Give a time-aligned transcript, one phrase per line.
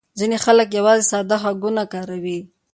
[0.19, 2.39] ځینې خلک یوازې ساده هکونه کاروي